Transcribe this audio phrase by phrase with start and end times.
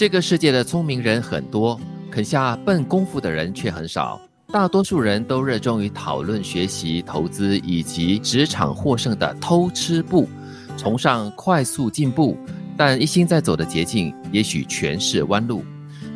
[0.00, 1.78] 这个世界的聪明人很多，
[2.10, 4.18] 肯下笨功夫的人却很少。
[4.50, 10.26] 大多数人都热衷于讨论、学习、投资以及职场获胜的偷吃步，
[10.74, 12.34] 崇尚快速进步，
[12.78, 15.62] 但一心在走的捷径，也许全是弯路。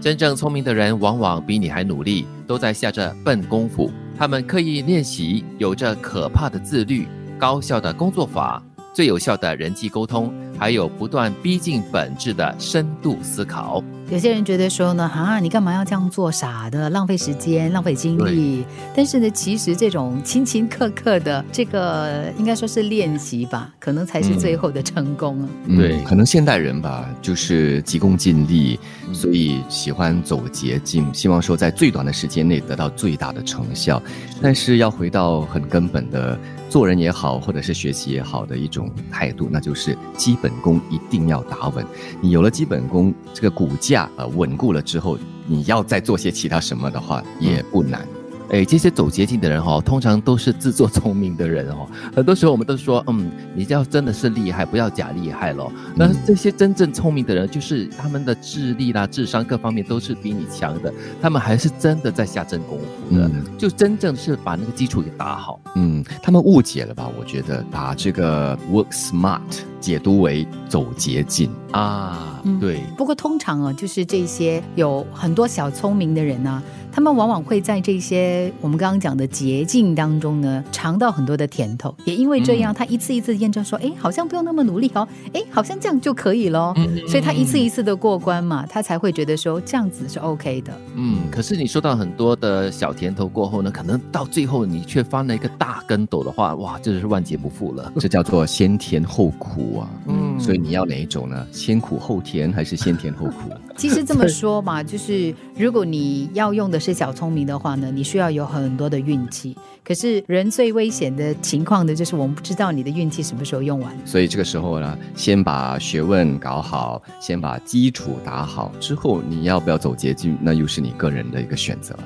[0.01, 3.91] 真正聪明的人，往往比你还努力，都在下着笨功夫。
[4.17, 7.07] 他们刻意练习，有着可怕的自律、
[7.39, 8.63] 高效的工作法、
[8.95, 10.33] 最有效的人际沟通。
[10.57, 13.83] 还有不断逼近本质的深度思考。
[14.09, 16.31] 有些人觉得说呢，啊，你干嘛要这样做？
[16.31, 18.65] 傻的，浪费时间，浪费精力。
[18.95, 25.49] 但是呢，其实这种勤勤刻刻的这个，应该说是练习吧，可能才是最后的成功啊。
[25.77, 28.79] 对，可能现代人吧，就是急功近利，
[29.13, 34.01] 所以喜欢走捷径，希望说在最短的时间内得到最大的成效。
[34.41, 36.39] 但是要回到很根本的。
[36.75, 41.87] 做人也好，或者是学习也好的一种态度，那就是基本功一定要打稳。
[42.21, 48.05] 你有了基本功，这个骨架呃稳固了之后，你要再做些其他什么的话，也不难。
[48.51, 51.89] 哎，这些走捷径的人哈，通常都是自作聪明的人哦。
[52.15, 55.73] 很多时候我们都说，嗯，你要真的是厉害，不要假厉害咯。
[55.97, 60.93] 那这些真正聪明的人，就是他们的智力啦、智商各方面都是比你强的，
[61.23, 65.59] 他们还是真的在下真功夫的，就真正是把那个基础给打好。
[65.77, 67.11] 嗯，他们误解了吧？
[67.19, 69.41] 我觉得把这个 work smart
[69.81, 72.81] 解读为走捷径啊，对。
[72.97, 76.63] 不过通常啊，就是这些有很多小聪明的人呢。
[76.95, 81.93] 他们往往会在这些我们刚刚讲的捷径当中呢，尝到很多的甜头。
[82.05, 86.73] 也因为这样，他一次一次验证说：“哎，好像不用那么努力哦，哎，好像这样就可以喽。”
[87.09, 90.73] 所以，他一次一次的过关嘛，他才会觉得说这样子是 OK 的。
[90.95, 97.93] 嗯，可是你收到很多的小甜头过后呢，可能到最后你却翻了一个大跟斗的话，哇，这就是万劫不复了。
[97.99, 99.91] 这叫做先甜后苦啊。
[100.07, 101.45] 嗯，所以你要哪一种呢？
[101.51, 103.51] 先苦后甜，还是先甜后苦？
[103.77, 106.81] 其实这么说嘛， 就是如果你要用的。
[106.85, 109.57] 是小聪明的话呢，你需要有很多的运气。
[109.83, 113.91] 可是人最危险的情况呢，就是我们不知道你的运气什么时候用完。
[114.05, 121.99] 所以这个时候呢，先把学问搞好，先把基础打好，之后你要不要走捷径，那又是你个人的一个选择。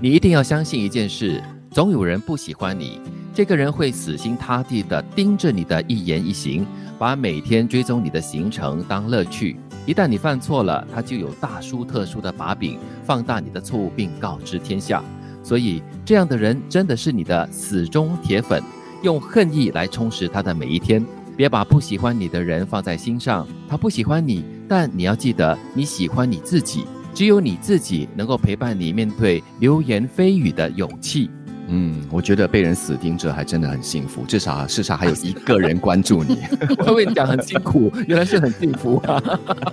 [0.00, 3.00] 你一定要相信一件事：总有人不喜欢你，
[3.34, 6.64] 这个人会死心塌地的盯着你的一言一行，
[6.96, 9.56] 把每天追踪你的行程当乐趣。
[9.86, 15.02] 一旦你犯错了，他就有大书特书的把柄，放大你的错误并告知天下。
[15.42, 18.62] 所以，这样的人真的是你的死忠铁粉，
[19.02, 21.04] 用恨意来充实他的每一天。
[21.36, 26.84] 别把不喜欢你的人放在心上，他不喜欢你，但你要记得，你喜欢你自己。
[27.12, 31.28] 只有你自己能够陪伴你面对流言蜚语的勇气。
[31.68, 36.38] 嗯，我觉得被人死盯着还真的很幸福，至少世上还有一个人关注你。
[36.86, 39.22] 我跟你讲很辛苦， 原来是很幸福啊！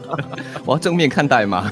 [0.65, 1.71] 我要正面看待嘛。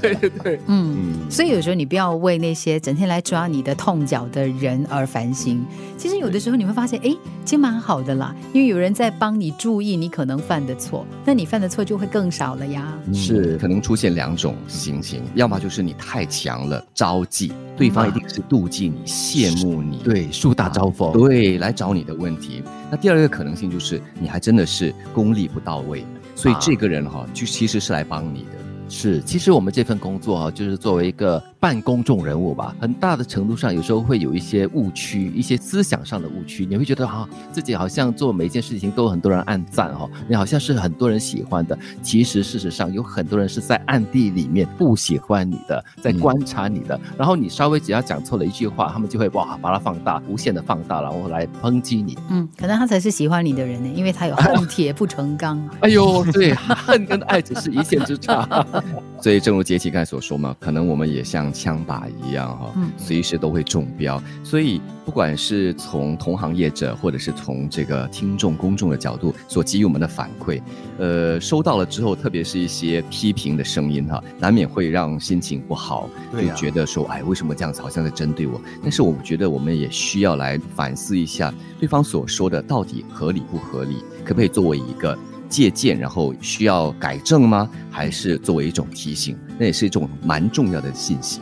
[0.00, 1.14] 对对对，嗯。
[1.30, 5.64] 所以有时候你不要为那些整天来抓你的痛脚的人而烦心。
[5.96, 7.14] 其实有的时候你会发现，哎，
[7.44, 12.92] 其实蛮好的啦，因为有人在帮你注意你可能犯的错，那你犯的错就会更少了呀。
[13.12, 17.52] 是，可能出现两种情形，要么就是你太强了，招忌。
[17.76, 22.62] 对方一定是妒忌你、羡慕你，对，树大招风，对，来找你的问题。
[22.90, 26.04] 那第二个可能性就是，你还真的是功力不到位，
[26.34, 28.48] 所以这个人哈，就其实是来帮你的。
[28.88, 31.42] 是，其实我们这份工作啊，就是作为一个。
[31.64, 36.66] 半公众人物吧，很大的程度上，有时候会有一些误区，一些思想上的误区。
[36.66, 41.78] 你会觉得啊，自己好像做每一件事情都有很多人暗赞哦，你好像是很多人喜欢的。
[42.02, 47.00] 其实事实上，有很多人是在暗地里面不喜欢你的，在观察你的。
[47.16, 52.18] 然后你稍微只要讲错了一句话，他们就会哇把它放大，无限的放大，然后来抨击你。
[52.28, 55.66] 嗯，可能他才是喜欢你的人呢，因为他有恨铁不成钢。
[55.80, 58.66] 哎呦，对，恨跟爱只是一线之差。
[59.22, 61.53] 所以正如杰奇刚才所说嘛，可能我们也像。
[61.54, 64.22] 枪靶一样哈，随时都会中标。
[64.42, 70.60] 所以，不管是从同行业者，或者是从这个听众公众的角度所给予我们的反馈，
[70.98, 78.60] 呃，收到了之后，特别是一些批评的声音哈，难免会让心情不好，就觉得说，哎，为什么这样子，好像在针对我？
[78.82, 83.96] 但是，我觉得我们也需要来反思一下，对方所说的到底合理不合理？
[84.24, 85.16] 可不可以作为一个
[85.48, 87.70] 借鉴，然后需要改正吗？
[87.90, 89.36] 还是作为一种提醒？
[89.58, 91.40] 那也是一种蛮重要的信息。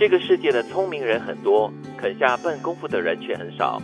[0.00, 3.78] 这个世界的聪明人很多，肯下笨功夫的人却很少。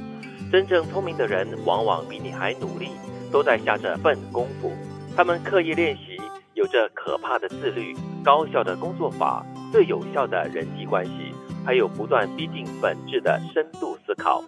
[0.50, 2.88] 真正聪明的人，往往比你还努力，
[3.30, 4.72] 都在下着笨功夫。
[5.14, 6.16] 他们刻意练习，
[6.54, 11.34] 有着可怕的自律、高效的工作法、最有效的人际关系，
[11.66, 14.42] 还有不断逼近本质的深度思考。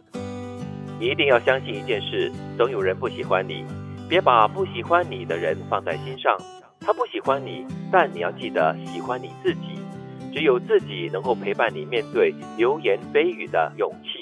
[0.98, 3.66] 你一定要相信一件事：总有人不喜欢你。
[4.08, 6.34] 别把不喜欢你的人放在心上。
[6.80, 9.77] 他不喜欢你，但你要记得喜欢你自己。
[10.38, 14.17] 只有自己能够陪伴你面对流言蜚语的勇气。